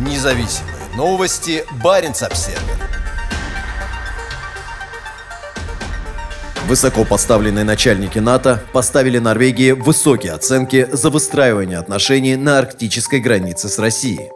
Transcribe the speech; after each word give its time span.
Независимые 0.00 0.76
новости. 0.96 1.62
Барин 1.84 2.12
обсерва 2.12 2.58
Высоко 6.66 7.04
поставленные 7.04 7.66
начальники 7.66 8.18
НАТО 8.18 8.62
поставили 8.72 9.18
Норвегии 9.18 9.72
высокие 9.72 10.32
оценки 10.32 10.88
за 10.90 11.10
выстраивание 11.10 11.76
отношений 11.76 12.36
на 12.36 12.58
арктической 12.58 13.20
границе 13.20 13.68
с 13.68 13.78
Россией. 13.78 14.30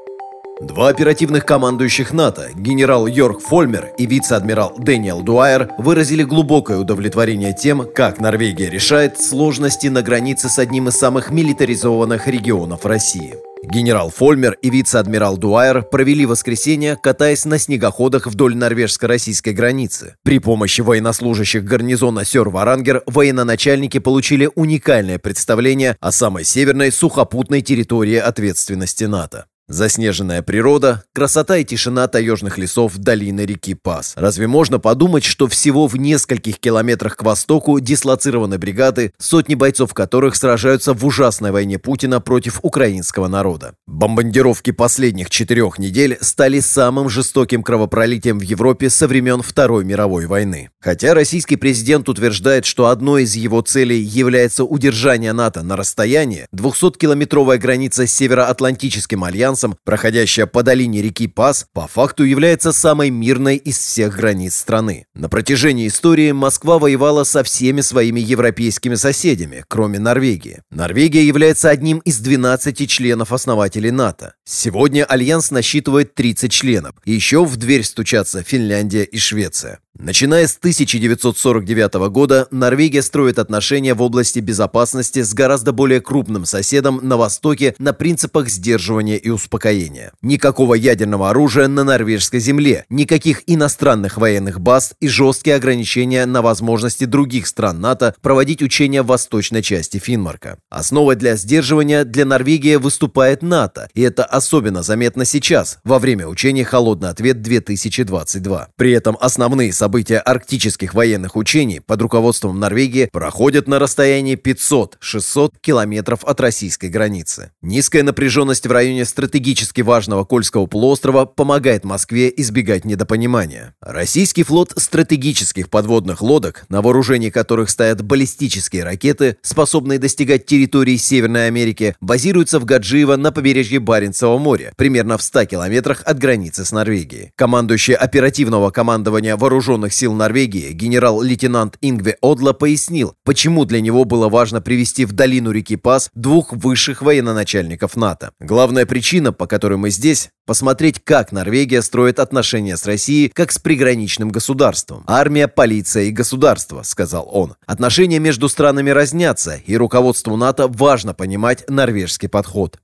Два 0.61 0.89
оперативных 0.89 1.47
командующих 1.47 2.13
НАТО, 2.13 2.51
генерал 2.55 3.07
Йорк 3.07 3.41
Фольмер 3.41 3.95
и 3.97 4.05
вице-адмирал 4.05 4.75
Дэниел 4.77 5.23
Дуайер, 5.23 5.71
выразили 5.79 6.25
глубокое 6.25 6.77
удовлетворение 6.77 7.55
тем, 7.55 7.87
как 7.95 8.21
Норвегия 8.21 8.69
решает 8.69 9.19
сложности 9.19 9.87
на 9.87 10.03
границе 10.03 10.51
с 10.51 10.59
одним 10.59 10.89
из 10.89 10.99
самых 10.99 11.31
милитаризованных 11.31 12.29
регионов 12.29 12.85
России. 12.85 13.37
Генерал 13.71 14.11
Фольмер 14.11 14.59
и 14.63 14.71
вице-адмирал 14.71 15.37
Дуайер 15.37 15.83
провели 15.83 16.27
воскресенье, 16.27 16.97
катаясь 17.03 17.45
на 17.45 17.59
снегоходах 17.59 18.27
вдоль 18.27 18.55
норвежско-российской 18.57 19.53
границы. 19.53 20.17
При 20.23 20.39
помощи 20.39 20.81
военнослужащих 20.81 21.65
гарнизона 21.65 22.25
Сёр-Варангер 22.25 23.03
военноначальники 23.07 23.99
получили 23.99 24.51
уникальное 24.55 25.19
представление 25.19 25.97
о 26.01 26.13
самой 26.13 26.45
северной 26.45 26.93
сухопутной 26.93 27.63
территории 27.63 28.17
ответственности 28.17 29.05
НАТО. 29.05 29.47
Заснеженная 29.67 30.43
природа, 30.43 31.05
красота 31.15 31.57
и 31.57 31.65
тишина 31.65 32.07
таежных 32.07 32.59
лесов 32.59 32.99
долины 32.99 33.47
реки 33.47 33.73
Пас. 33.73 34.13
Разве 34.15 34.47
можно 34.47 34.79
подумать, 34.79 35.25
что 35.25 35.47
всего 35.47 35.87
в 35.87 35.97
нескольких 35.97 36.59
километрах 36.61 37.17
к 37.17 37.23
востоку 37.23 37.81
дислоцированы 37.81 38.59
бригады, 38.59 39.15
сотни 39.19 39.55
бойцов 39.55 39.95
которых 39.95 40.37
сражаются 40.37 40.93
в 40.93 41.07
ужасной 41.07 41.51
войне 41.51 41.79
Путина 41.79 42.21
против 42.21 42.59
украинского 42.61 43.27
народа? 43.27 43.75
Бомбардировки 43.87 44.71
последних 44.71 45.31
четырех 45.31 45.79
недель 45.79 46.19
стали 46.21 46.61
самым 46.61 47.09
жестоким 47.09 47.63
кровопролитием 47.63 48.39
в 48.39 48.43
Европе 48.43 48.91
со 48.91 49.09
времен 49.09 49.41
Второй 49.41 49.87
мировой 49.87 50.27
войны. 50.27 50.69
Хотя 50.79 51.15
российский 51.15 51.57
президент 51.57 52.11
утверждает, 52.11 52.67
что 52.67 52.89
одной 52.89 53.23
из 53.23 53.35
его 53.35 53.63
целей 53.63 54.03
является 54.03 54.65
удержание 54.65 55.33
НАТО 55.33 55.63
на 55.63 55.75
расстоянии, 55.75 56.49
200-километровая 56.55 57.57
граница 57.57 58.07
с 58.07 58.13
Североатлантическим 58.13 59.25
альянсом 59.25 59.54
альянсом, 59.55 59.77
проходящая 59.85 60.47
по 60.47 60.63
долине 60.63 61.01
реки 61.01 61.29
Пас, 61.29 61.67
по 61.73 61.87
факту 61.87 62.25
является 62.25 62.73
самой 62.73 63.11
мирной 63.11 63.57
из 63.57 63.79
всех 63.79 64.17
границ 64.17 64.55
страны. 64.55 65.07
На 65.15 65.29
протяжении 65.29 65.87
истории 65.87 66.33
Москва 66.33 66.79
воевала 66.79 67.25
со 67.25 67.43
всеми 67.43 67.81
своими 67.81 68.21
европейскими 68.21 68.97
соседями, 68.97 69.65
кроме 69.69 69.99
Норвегии. 69.99 70.63
Норвегия 70.71 71.25
является 71.25 71.71
одним 71.71 71.99
из 71.99 72.19
12 72.19 72.89
членов-основателей 72.89 73.93
НАТО. 73.93 74.35
Сегодня 74.45 75.05
альянс 75.05 75.51
насчитывает 75.51 76.15
30 76.15 76.51
членов, 76.51 76.95
и 77.05 77.13
еще 77.13 77.45
в 77.45 77.57
дверь 77.57 77.85
стучатся 77.85 78.43
Финляндия 78.43 79.05
и 79.05 79.19
Швеция. 79.19 79.79
Начиная 79.97 80.49
с 80.49 80.57
1949 80.57 81.95
года, 82.11 82.49
Норвегия 82.51 83.01
строит 83.01 83.39
отношения 83.39 83.95
в 83.95 84.03
области 84.03 84.41
безопасности 84.41 85.23
с 85.23 85.33
гораздо 85.33 85.71
более 85.73 86.01
крупным 86.01 86.47
соседом 86.47 86.99
на 87.03 87.17
Востоке 87.17 87.77
на 87.79 87.93
принципах 87.93 88.49
сдерживания 88.49 89.19
и 89.19 89.31
успокоения. 89.45 90.13
Никакого 90.23 90.75
ядерного 90.75 91.31
оружия 91.31 91.69
на 91.69 91.85
норвежской 91.85 92.41
земле, 92.41 92.87
никаких 92.89 93.43
иностранных 93.47 94.17
военных 94.17 94.61
баз 94.61 94.95
и 95.01 95.09
жесткие 95.09 95.57
ограничения 95.57 96.25
на 96.25 96.41
возможности 96.41 97.05
других 97.05 97.47
стран 97.47 97.81
НАТО 97.81 98.15
проводить 98.23 98.63
учения 98.63 99.03
в 99.03 99.07
восточной 99.07 99.63
части 99.63 99.99
Финмарка. 99.99 100.59
Основой 100.71 101.17
для 101.17 101.37
сдерживания 101.37 102.05
для 102.05 102.25
Норвегии 102.25 102.77
выступает 102.77 103.43
НАТО, 103.43 103.89
и 103.95 104.01
это 104.01 104.25
особенно 104.25 104.83
заметно 104.83 105.25
сейчас, 105.25 105.79
во 105.85 105.99
время 105.99 106.27
учений 106.27 106.65
«Холодный 106.65 107.11
ответ-2022». 107.11 108.67
При 108.77 108.93
этом 108.93 109.17
основные 109.21 109.73
события 109.73 110.19
арктических 110.19 110.95
военных 110.95 111.37
учений 111.37 111.81
под 111.81 112.01
руководством 112.01 112.59
Норвегии 112.59 113.11
проходят 113.13 113.69
на 113.69 113.79
расстоянии 113.79 114.37
500-600 114.37 115.53
километров 115.61 116.25
от 116.25 116.41
российской 116.41 116.89
границы. 116.89 117.51
Низкая 117.61 118.03
напряженность 118.03 118.67
в 118.67 118.73
районе 118.73 119.05
стратегически 119.35 119.81
важного 119.81 120.25
Кольского 120.25 120.67
полуострова 120.67 121.25
помогает 121.25 121.83
Москве 121.83 122.33
избегать 122.37 122.85
недопонимания. 122.85 123.75
Российский 123.81 124.45
флот 124.45 124.73
стратегических 124.77 125.71
подводных 125.71 126.23
лодок, 126.23 126.67
на 126.69 126.83
вооружении 126.83 127.31
которых 127.31 127.69
стоят 127.69 128.01
баллистические 128.01 128.85
ракеты, 128.85 129.37
способные 129.43 129.99
достигать 129.99 130.47
территории 130.47 130.97
Северной 130.97 131.49
Америки, 131.49 131.97
базируется 132.01 132.61
в 132.61 132.65
Гаджиево 132.65 133.17
на 133.17 133.33
побережье 133.33 133.81
Баренцева 133.81 134.39
моря, 134.39 134.73
примерно 134.77 135.19
в 135.19 135.23
100 135.23 135.47
километрах 135.47 136.03
от 136.05 136.17
границы 136.17 136.65
с 136.65 136.71
Норвегией. 136.71 137.33
Командующий 137.35 137.95
оперативного 137.95 138.71
командования 138.71 139.37
вооруженных 139.37 139.93
сил 139.93 140.13
Норвегии 140.13 140.71
генерал-лейтенант 140.71 141.77
Ингве 141.81 142.19
Одла 142.23 142.53
пояснил, 142.53 143.15
почему 143.25 143.65
для 143.65 143.81
него 143.81 144.05
было 144.05 144.29
важно 144.29 144.61
привести 144.61 145.05
в 145.05 145.13
долину 145.13 145.51
реки 145.51 145.75
Пас 145.75 146.09
двух 146.15 146.53
высших 146.53 147.03
военноначальников 147.03 147.97
НАТО. 147.97 148.31
Главная 148.39 148.87
причина, 148.87 149.24
по 149.33 149.47
которой 149.47 149.77
мы 149.77 149.91
здесь, 149.91 150.31
посмотреть, 150.47 151.03
как 151.03 151.33
Норвегия 151.33 151.83
строит 151.83 152.19
отношения 152.19 152.77
с 152.77 152.87
Россией 152.87 153.29
как 153.29 153.53
с 153.53 153.59
приграничным 153.59 154.31
государством. 154.31 155.05
Армия, 155.07 155.49
полиция 155.49 156.05
и 156.05 156.11
государство, 156.11 156.83
сказал 156.83 157.29
он. 157.31 157.55
Отношения 157.67 158.19
между 158.19 158.49
странами 158.49 158.91
разнятся, 158.91 159.61
и 159.65 159.77
руководству 159.77 160.37
НАТО 160.37 160.69
важно 160.69 161.15
понимать 161.15 161.69
норвежский 161.69 162.29
подход. 162.29 162.79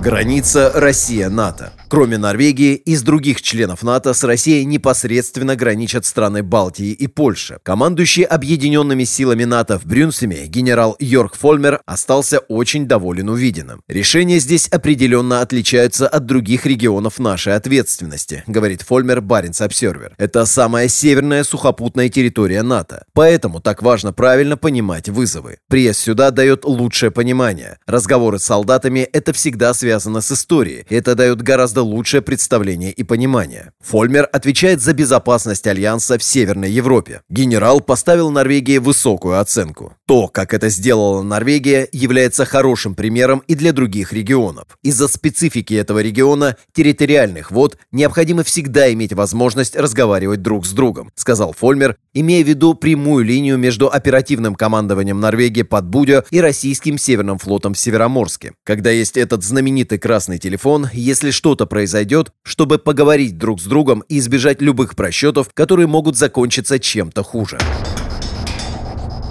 Граница 0.00 0.70
Россия-НАТО. 0.74 1.72
Кроме 1.88 2.18
Норвегии, 2.18 2.74
из 2.74 3.02
других 3.02 3.40
членов 3.40 3.82
НАТО 3.82 4.12
с 4.12 4.22
Россией 4.22 4.66
непосредственно 4.66 5.56
граничат 5.56 6.04
страны 6.04 6.42
Балтии 6.42 6.90
и 6.90 7.06
Польши. 7.06 7.58
Командующий 7.62 8.24
объединенными 8.24 9.04
силами 9.04 9.44
НАТО 9.44 9.78
в 9.78 9.86
Брюнсеме 9.86 10.46
генерал 10.46 10.96
Йорк 10.98 11.36
Фольмер 11.36 11.80
остался 11.86 12.40
очень 12.40 12.86
доволен 12.86 13.30
увиденным. 13.30 13.80
Решения 13.88 14.40
здесь 14.40 14.68
определенно 14.68 15.40
отличаются 15.40 16.06
от 16.06 16.26
других 16.26 16.66
регионов 16.66 17.18
нашей 17.18 17.54
ответственности, 17.54 18.42
говорит 18.46 18.82
Фольмер 18.82 19.22
Баренц 19.22 19.62
Обсервер. 19.62 20.14
Это 20.18 20.44
самая 20.44 20.88
северная 20.88 21.44
сухопутная 21.44 22.10
территория 22.10 22.62
НАТО. 22.62 23.04
Поэтому 23.14 23.60
так 23.60 23.82
важно 23.82 24.12
правильно 24.12 24.56
понимать 24.58 25.08
вызовы. 25.08 25.58
Приезд 25.68 26.00
сюда 26.00 26.30
дает 26.30 26.64
лучшее 26.64 27.10
понимание. 27.10 27.78
Разговоры 27.86 28.38
с 28.38 28.44
солдатами– 28.44 29.00
это 29.12 29.32
всегда 29.32 29.72
связано 29.72 29.93
связано 29.94 30.20
с 30.20 30.32
историей. 30.32 30.84
Это 30.90 31.14
дает 31.14 31.40
гораздо 31.42 31.82
лучшее 31.82 32.20
представление 32.20 32.90
и 32.90 33.04
понимание. 33.04 33.70
Фольмер 33.80 34.28
отвечает 34.32 34.82
за 34.82 34.92
безопасность 34.92 35.68
Альянса 35.68 36.18
в 36.18 36.22
Северной 36.24 36.70
Европе. 36.72 37.20
Генерал 37.30 37.80
поставил 37.80 38.32
Норвегии 38.32 38.78
высокую 38.78 39.38
оценку. 39.38 39.94
То, 40.08 40.26
как 40.26 40.52
это 40.52 40.68
сделала 40.68 41.22
Норвегия, 41.22 41.88
является 41.92 42.44
хорошим 42.44 42.96
примером 42.96 43.44
и 43.46 43.54
для 43.54 43.72
других 43.72 44.12
регионов. 44.12 44.64
Из-за 44.82 45.06
специфики 45.06 45.74
этого 45.74 46.00
региона, 46.00 46.56
территориальных 46.72 47.52
вод, 47.52 47.78
необходимо 47.92 48.42
всегда 48.42 48.92
иметь 48.92 49.12
возможность 49.12 49.76
разговаривать 49.76 50.42
друг 50.42 50.66
с 50.66 50.72
другом, 50.72 51.12
сказал 51.14 51.54
Фольмер, 51.56 51.96
имея 52.14 52.42
в 52.42 52.48
виду 52.48 52.74
прямую 52.74 53.24
линию 53.24 53.58
между 53.58 53.88
оперативным 53.88 54.56
командованием 54.56 55.20
Норвегии 55.20 55.62
под 55.62 55.86
Будё 55.86 56.24
и 56.32 56.40
российским 56.40 56.98
Северным 56.98 57.38
флотом 57.38 57.74
в 57.74 57.78
Североморске. 57.78 58.54
Когда 58.64 58.90
есть 58.90 59.16
этот 59.16 59.44
знаменитый 59.44 59.73
знаменитый 59.74 59.98
красный 59.98 60.38
телефон, 60.38 60.88
если 60.92 61.32
что-то 61.32 61.66
произойдет, 61.66 62.30
чтобы 62.44 62.78
поговорить 62.78 63.36
друг 63.38 63.60
с 63.60 63.64
другом 63.64 64.04
и 64.08 64.18
избежать 64.18 64.62
любых 64.62 64.94
просчетов, 64.94 65.48
которые 65.52 65.88
могут 65.88 66.16
закончиться 66.16 66.78
чем-то 66.78 67.24
хуже. 67.24 67.58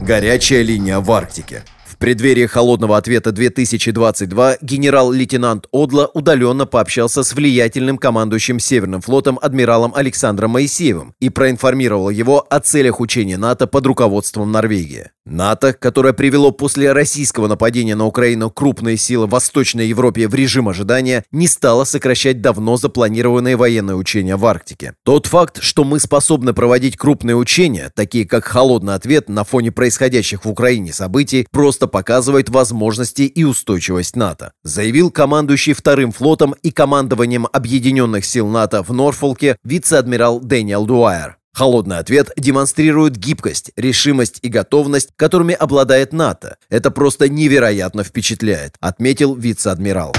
Горячая 0.01 0.63
линия 0.63 0.99
в 0.99 1.09
Арктике 1.11 1.63
преддверии 2.03 2.47
холодного 2.47 2.97
ответа 2.97 3.31
2022 3.31 4.57
генерал-лейтенант 4.61 5.67
Одла 5.71 6.07
удаленно 6.07 6.65
пообщался 6.65 7.23
с 7.23 7.31
влиятельным 7.31 7.97
командующим 7.97 8.59
Северным 8.59 8.99
флотом 8.99 9.39
адмиралом 9.41 9.93
Александром 9.95 10.51
Моисеевым 10.51 11.13
и 11.21 11.29
проинформировал 11.29 12.09
его 12.09 12.45
о 12.49 12.59
целях 12.59 12.99
учения 12.99 13.37
НАТО 13.37 13.67
под 13.67 13.85
руководством 13.85 14.51
Норвегии. 14.51 15.11
НАТО, 15.25 15.73
которое 15.73 16.13
привело 16.13 16.51
после 16.51 16.91
российского 16.91 17.47
нападения 17.47 17.95
на 17.95 18.05
Украину 18.05 18.51
крупные 18.51 18.97
силы 18.97 19.25
Восточной 19.25 19.87
Европе 19.87 20.27
в 20.27 20.35
режим 20.35 20.67
ожидания, 20.67 21.23
не 21.31 21.47
стало 21.47 21.85
сокращать 21.85 22.41
давно 22.41 22.77
запланированные 22.77 23.55
военные 23.55 23.95
учения 23.95 24.35
в 24.35 24.45
Арктике. 24.45 24.95
Тот 25.03 25.27
факт, 25.27 25.61
что 25.61 25.83
мы 25.85 25.99
способны 25.99 26.53
проводить 26.53 26.97
крупные 26.97 27.35
учения, 27.35 27.91
такие 27.95 28.25
как 28.25 28.43
холодный 28.43 28.95
ответ 28.95 29.29
на 29.29 29.43
фоне 29.43 29.71
происходящих 29.71 30.45
в 30.45 30.49
Украине 30.49 30.91
событий, 30.91 31.47
просто 31.51 31.87
показывает 31.87 32.49
возможности 32.49 33.23
и 33.23 33.43
устойчивость 33.43 34.15
НАТО, 34.15 34.51
заявил 34.63 35.09
командующий 35.09 35.73
вторым 35.73 36.11
флотом 36.11 36.53
и 36.61 36.71
командованием 36.71 37.47
Объединенных 37.51 38.25
сил 38.25 38.47
НАТО 38.47 38.83
в 38.83 38.91
Норфолке 38.91 39.57
вице-адмирал 39.63 40.41
Дэниел 40.41 40.85
Дуайер. 40.85 41.37
Холодный 41.55 41.99
ответ 41.99 42.31
демонстрирует 42.35 43.15
гибкость, 43.15 43.71
решимость 43.75 44.39
и 44.41 44.49
готовность, 44.49 45.09
которыми 45.15 45.53
обладает 45.53 46.11
НАТО. 46.11 46.57
Это 46.69 46.89
просто 46.89 47.29
невероятно 47.29 48.03
впечатляет, 48.03 48.75
отметил 48.79 49.35
вице-адмирал. 49.35 50.15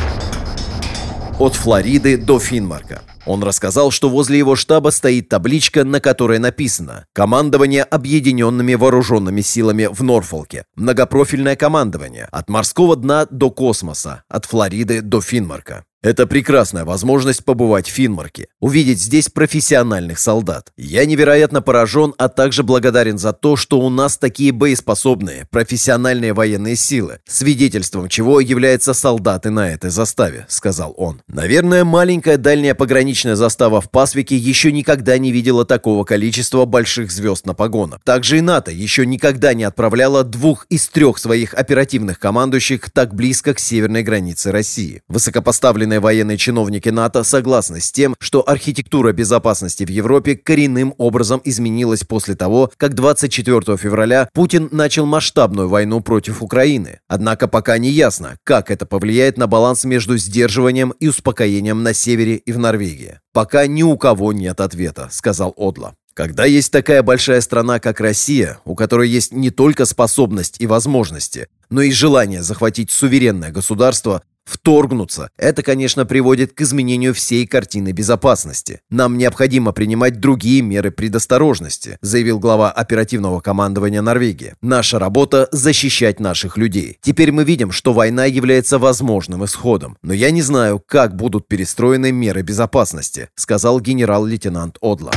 От 1.40 1.56
Флориды 1.56 2.16
до 2.16 2.38
Финмарка. 2.38 3.02
Он 3.26 3.42
рассказал, 3.42 3.90
что 3.90 4.08
возле 4.08 4.38
его 4.38 4.54
штаба 4.54 4.90
стоит 4.90 5.28
табличка, 5.28 5.82
на 5.82 5.98
которой 5.98 6.38
написано 6.38 7.06
«Командование 7.12 7.82
объединенными 7.82 8.74
вооруженными 8.74 9.40
силами 9.40 9.88
в 9.90 10.02
Норфолке. 10.04 10.66
Многопрофильное 10.76 11.56
командование. 11.56 12.28
От 12.30 12.48
морского 12.48 12.94
дна 12.94 13.26
до 13.28 13.50
космоса. 13.50 14.22
От 14.28 14.44
Флориды 14.44 15.00
до 15.00 15.20
Финмарка». 15.20 15.84
Это 16.04 16.26
прекрасная 16.26 16.84
возможность 16.84 17.46
побывать 17.46 17.88
в 17.88 17.92
Финмарке, 17.92 18.48
увидеть 18.60 19.00
здесь 19.00 19.30
профессиональных 19.30 20.18
солдат. 20.18 20.70
Я 20.76 21.06
невероятно 21.06 21.62
поражен, 21.62 22.12
а 22.18 22.28
также 22.28 22.62
благодарен 22.62 23.16
за 23.16 23.32
то, 23.32 23.56
что 23.56 23.80
у 23.80 23.88
нас 23.88 24.18
такие 24.18 24.52
боеспособные, 24.52 25.48
профессиональные 25.50 26.34
военные 26.34 26.76
силы, 26.76 27.20
свидетельством 27.26 28.10
чего 28.10 28.40
являются 28.40 28.92
солдаты 28.92 29.48
на 29.48 29.70
этой 29.70 29.88
заставе, 29.88 30.44
сказал 30.50 30.92
он. 30.98 31.22
Наверное, 31.26 31.84
маленькая 31.84 32.36
дальняя 32.36 32.74
пограничная 32.74 33.34
застава 33.34 33.80
в 33.80 33.90
Пасвике 33.90 34.36
еще 34.36 34.72
никогда 34.72 35.16
не 35.16 35.32
видела 35.32 35.64
такого 35.64 36.04
количества 36.04 36.66
больших 36.66 37.10
звезд 37.10 37.46
на 37.46 37.54
погонах. 37.54 38.00
Также 38.04 38.36
и 38.36 38.40
НАТО 38.42 38.70
еще 38.70 39.06
никогда 39.06 39.54
не 39.54 39.64
отправляла 39.64 40.22
двух 40.22 40.66
из 40.68 40.86
трех 40.86 41.16
своих 41.16 41.54
оперативных 41.54 42.18
командующих 42.18 42.90
так 42.90 43.14
близко 43.14 43.54
к 43.54 43.58
северной 43.58 44.02
границе 44.02 44.52
России. 44.52 45.00
Высокопоставленные 45.08 45.93
Верховные 45.94 46.00
военные 46.00 46.36
чиновники 46.36 46.88
НАТО 46.88 47.22
согласны 47.22 47.80
с 47.80 47.92
тем, 47.92 48.16
что 48.18 48.42
архитектура 48.48 49.12
безопасности 49.12 49.84
в 49.84 49.90
Европе 49.90 50.34
коренным 50.34 50.92
образом 50.98 51.40
изменилась 51.44 52.02
после 52.02 52.34
того, 52.34 52.72
как 52.76 52.94
24 52.94 53.76
февраля 53.76 54.28
Путин 54.32 54.68
начал 54.72 55.06
масштабную 55.06 55.68
войну 55.68 56.00
против 56.00 56.42
Украины. 56.42 56.98
Однако 57.06 57.46
пока 57.46 57.78
не 57.78 57.90
ясно, 57.90 58.36
как 58.42 58.72
это 58.72 58.86
повлияет 58.86 59.38
на 59.38 59.46
баланс 59.46 59.84
между 59.84 60.16
сдерживанием 60.16 60.94
и 60.98 61.06
успокоением 61.06 61.84
на 61.84 61.94
севере 61.94 62.36
и 62.36 62.50
в 62.50 62.58
Норвегии. 62.58 63.20
«Пока 63.32 63.68
ни 63.68 63.84
у 63.84 63.96
кого 63.96 64.32
нет 64.32 64.60
ответа»,— 64.60 65.08
сказал 65.12 65.54
Одло. 65.56 65.94
Когда 66.14 66.44
есть 66.44 66.70
такая 66.70 67.02
большая 67.02 67.40
страна, 67.40 67.80
как 67.80 68.00
Россия, 68.00 68.58
у 68.64 68.76
которой 68.76 69.08
есть 69.08 69.32
не 69.32 69.50
только 69.50 69.84
способность 69.84 70.60
и 70.60 70.66
возможности, 70.66 71.48
но 71.70 71.82
и 71.82 71.90
желание 71.90 72.42
захватить 72.42 72.92
суверенное 72.92 73.50
государство, 73.50 74.22
вторгнуться. 74.44 75.28
Это, 75.36 75.62
конечно, 75.62 76.06
приводит 76.06 76.52
к 76.52 76.60
изменению 76.60 77.14
всей 77.14 77.46
картины 77.46 77.92
безопасности. 77.92 78.80
Нам 78.90 79.18
необходимо 79.18 79.72
принимать 79.72 80.20
другие 80.20 80.62
меры 80.62 80.90
предосторожности, 80.90 81.98
заявил 82.00 82.38
глава 82.38 82.70
оперативного 82.70 83.40
командования 83.40 84.02
Норвегии. 84.02 84.54
Наша 84.62 84.98
работа– 84.98 85.48
защищать 85.52 86.20
наших 86.20 86.56
людей. 86.56 86.98
Теперь 87.00 87.32
мы 87.32 87.44
видим, 87.44 87.70
что 87.70 87.92
война 87.92 88.24
является 88.24 88.78
возможным 88.78 89.44
исходом. 89.44 89.96
Но 90.02 90.12
я 90.12 90.30
не 90.30 90.42
знаю, 90.42 90.82
как 90.86 91.16
будут 91.16 91.48
перестроены 91.48 92.12
меры 92.12 92.42
безопасности, 92.42 93.28
сказал 93.34 93.80
генерал-лейтенант 93.80 94.78
Одла. 94.80 95.12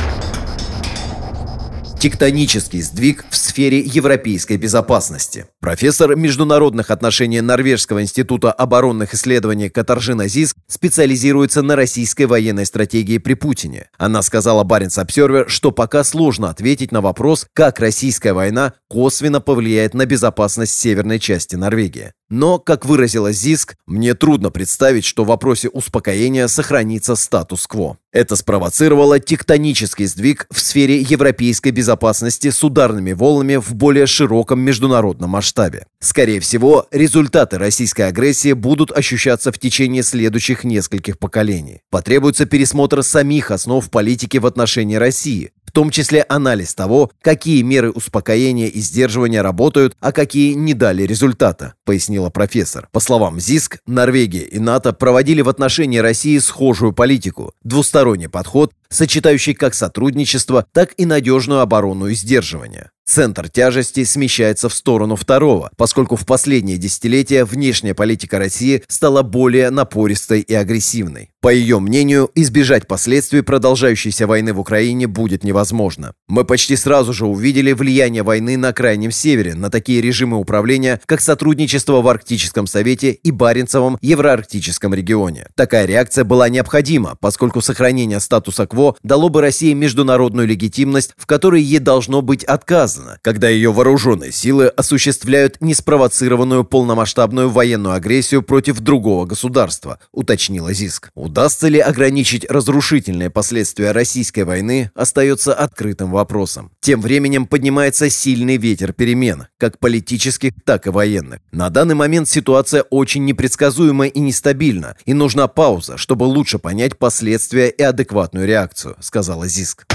Тектонический 1.98 2.80
сдвиг 2.80 3.24
в 3.28 3.36
сфере 3.36 3.80
европейской 3.80 4.56
безопасности. 4.56 5.46
Профессор 5.60 6.14
международных 6.14 6.92
отношений 6.92 7.40
Норвежского 7.40 8.02
института 8.02 8.52
оборонных 8.52 9.14
исследований 9.14 9.68
Катаржина 9.68 10.28
Зиск 10.28 10.56
специализируется 10.68 11.62
на 11.62 11.74
российской 11.74 12.26
военной 12.26 12.66
стратегии 12.66 13.18
при 13.18 13.34
Путине. 13.34 13.90
Она 13.98 14.22
сказала 14.22 14.62
Баренц 14.62 14.96
Обсервер, 14.96 15.50
что 15.50 15.72
пока 15.72 16.04
сложно 16.04 16.50
ответить 16.50 16.92
на 16.92 17.00
вопрос, 17.00 17.48
как 17.52 17.80
российская 17.80 18.32
война 18.32 18.74
косвенно 18.88 19.40
повлияет 19.40 19.94
на 19.94 20.06
безопасность 20.06 20.78
северной 20.78 21.18
части 21.18 21.56
Норвегии. 21.56 22.12
Но, 22.30 22.58
как 22.58 22.84
выразила 22.84 23.32
Зиск, 23.32 23.76
мне 23.86 24.14
трудно 24.14 24.50
представить, 24.50 25.04
что 25.06 25.24
в 25.24 25.28
вопросе 25.28 25.68
успокоения 25.68 26.46
сохранится 26.46 27.16
статус-кво. 27.16 27.96
Это 28.12 28.36
спровоцировало 28.36 29.18
тектонический 29.18 30.06
сдвиг 30.06 30.46
в 30.50 30.60
сфере 30.60 31.00
европейской 31.00 31.70
безопасности 31.70 32.50
с 32.50 32.62
ударными 32.62 33.12
волнами 33.12 33.56
в 33.56 33.74
более 33.74 34.06
широком 34.06 34.60
международном 34.60 35.30
масштабе. 35.30 35.86
Скорее 36.00 36.40
всего, 36.40 36.86
результаты 36.90 37.58
российской 37.58 38.02
агрессии 38.02 38.52
будут 38.52 38.92
ощущаться 38.92 39.50
в 39.50 39.58
течение 39.58 40.02
следующих 40.02 40.64
нескольких 40.64 41.18
поколений. 41.18 41.80
Потребуется 41.90 42.44
пересмотр 42.44 43.02
самих 43.02 43.50
основ 43.50 43.88
политики 43.90 44.36
в 44.38 44.46
отношении 44.46 44.96
России, 44.96 45.52
в 45.68 45.70
том 45.70 45.90
числе 45.90 46.24
анализ 46.26 46.74
того, 46.74 47.10
какие 47.20 47.60
меры 47.60 47.90
успокоения 47.90 48.68
и 48.68 48.80
сдерживания 48.80 49.42
работают, 49.42 49.94
а 50.00 50.12
какие 50.12 50.54
не 50.54 50.72
дали 50.72 51.02
результата, 51.02 51.74
пояснила 51.84 52.30
профессор. 52.30 52.88
По 52.90 53.00
словам 53.00 53.38
ЗИСК, 53.38 53.80
Норвегия 53.86 54.44
и 54.44 54.58
НАТО 54.58 54.94
проводили 54.94 55.42
в 55.42 55.48
отношении 55.50 55.98
России 55.98 56.38
схожую 56.38 56.94
политику, 56.94 57.52
двусторонний 57.62 58.30
подход, 58.30 58.72
сочетающий 58.90 59.54
как 59.54 59.74
сотрудничество, 59.74 60.66
так 60.72 60.94
и 60.96 61.06
надежную 61.06 61.60
оборону 61.60 62.08
и 62.08 62.14
сдерживание. 62.14 62.90
Центр 63.08 63.48
тяжести 63.48 64.04
смещается 64.04 64.68
в 64.68 64.74
сторону 64.74 65.16
второго, 65.16 65.70
поскольку 65.78 66.14
в 66.16 66.26
последние 66.26 66.76
десятилетия 66.76 67.46
внешняя 67.46 67.94
политика 67.94 68.38
России 68.38 68.82
стала 68.86 69.22
более 69.22 69.70
напористой 69.70 70.40
и 70.40 70.52
агрессивной. 70.52 71.30
По 71.40 71.48
ее 71.48 71.78
мнению, 71.78 72.30
избежать 72.34 72.86
последствий 72.86 73.40
продолжающейся 73.40 74.26
войны 74.26 74.52
в 74.52 74.60
Украине 74.60 75.06
будет 75.06 75.42
невозможно. 75.42 76.12
Мы 76.26 76.44
почти 76.44 76.76
сразу 76.76 77.14
же 77.14 77.24
увидели 77.24 77.72
влияние 77.72 78.24
войны 78.24 78.58
на 78.58 78.74
Крайнем 78.74 79.10
Севере 79.10 79.54
на 79.54 79.70
такие 79.70 80.02
режимы 80.02 80.36
управления, 80.36 81.00
как 81.06 81.22
сотрудничество 81.22 82.02
в 82.02 82.08
Арктическом 82.08 82.66
Совете 82.66 83.12
и 83.12 83.30
Баренцевом 83.30 83.96
Евроарктическом 84.02 84.92
регионе. 84.92 85.46
Такая 85.54 85.86
реакция 85.86 86.24
была 86.24 86.50
необходима, 86.50 87.16
поскольку 87.20 87.62
сохранение 87.62 88.20
статуса 88.20 88.66
кво 88.66 88.77
дало 89.02 89.28
бы 89.28 89.40
России 89.40 89.72
международную 89.72 90.46
легитимность, 90.46 91.12
в 91.16 91.26
которой 91.26 91.62
ей 91.62 91.78
должно 91.78 92.22
быть 92.22 92.44
отказано 92.44 93.18
когда 93.22 93.48
ее 93.48 93.72
вооруженные 93.72 94.32
силы 94.32 94.68
осуществляют 94.68 95.58
неспровоцированную 95.60 96.64
полномасштабную 96.64 97.50
военную 97.50 97.94
агрессию 97.94 98.42
против 98.42 98.80
другого 98.80 99.26
государства, 99.26 99.98
уточнила 100.12 100.72
ЗИСК. 100.72 101.10
Удастся 101.14 101.68
ли 101.68 101.78
ограничить 101.78 102.48
разрушительные 102.50 103.30
последствия 103.30 103.92
российской 103.92 104.44
войны, 104.44 104.90
остается 104.94 105.54
открытым 105.54 106.10
вопросом. 106.10 106.70
Тем 106.80 107.00
временем 107.00 107.46
поднимается 107.46 108.08
сильный 108.10 108.56
ветер 108.56 108.92
перемен, 108.92 109.46
как 109.58 109.78
политических, 109.78 110.52
так 110.64 110.86
и 110.86 110.90
военных. 110.90 111.40
На 111.52 111.70
данный 111.70 111.94
момент 111.94 112.28
ситуация 112.28 112.82
очень 112.82 113.24
непредсказуема 113.24 114.06
и 114.06 114.20
нестабильна, 114.20 114.96
и 115.04 115.14
нужна 115.14 115.48
пауза, 115.48 115.96
чтобы 115.96 116.24
лучше 116.24 116.58
понять 116.58 116.98
последствия 116.98 117.68
и 117.68 117.82
адекватную 117.82 118.46
реакцию, 118.68 118.96
сказала 119.00 119.48
ЗИСК. 119.48 119.86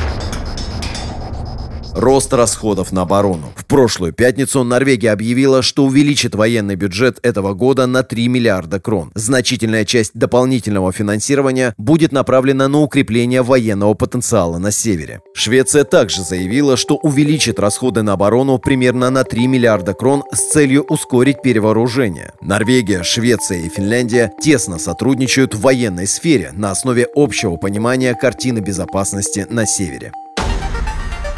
Рост 1.95 2.33
расходов 2.33 2.91
на 2.91 3.03
оборону. 3.03 3.53
В 3.55 3.65
прошлую 3.65 4.13
пятницу 4.13 4.63
Норвегия 4.63 5.11
объявила, 5.11 5.61
что 5.61 5.85
увеличит 5.85 6.33
военный 6.33 6.75
бюджет 6.75 7.19
этого 7.21 7.53
года 7.53 7.85
на 7.85 8.01
3 8.01 8.27
миллиарда 8.29 8.79
крон. 8.79 9.11
Значительная 9.13 9.85
часть 9.85 10.11
дополнительного 10.15 10.91
финансирования 10.91 11.75
будет 11.77 12.11
направлена 12.11 12.67
на 12.67 12.79
укрепление 12.79 13.43
военного 13.43 13.93
потенциала 13.93 14.57
на 14.57 14.71
севере. 14.71 15.21
Швеция 15.35 15.83
также 15.83 16.23
заявила, 16.23 16.77
что 16.77 16.95
увеличит 16.95 17.59
расходы 17.59 18.01
на 18.01 18.13
оборону 18.13 18.57
примерно 18.57 19.11
на 19.11 19.23
3 19.23 19.45
миллиарда 19.45 19.93
крон 19.93 20.23
с 20.33 20.51
целью 20.51 20.83
ускорить 20.83 21.43
перевооружение. 21.43 22.33
Норвегия, 22.41 23.03
Швеция 23.03 23.59
и 23.59 23.69
Финляндия 23.69 24.31
тесно 24.41 24.79
сотрудничают 24.79 25.53
в 25.53 25.61
военной 25.61 26.07
сфере 26.07 26.51
на 26.53 26.71
основе 26.71 27.07
общего 27.15 27.55
понимания 27.57 28.15
картины 28.15 28.59
безопасности 28.59 29.45
на 29.49 29.67
севере. 29.67 30.11